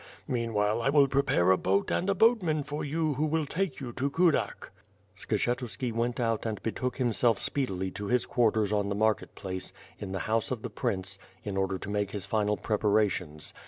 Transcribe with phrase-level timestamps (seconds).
[0.27, 3.79] Mean while, I will prepare a boat and a boatman for you who will take
[3.79, 4.71] you to Kudak."
[5.15, 10.11] Skshetuski went out and betook himself speedily to his quarters on the market place, in
[10.11, 13.53] the house of the prince, in order to make his final prepartions.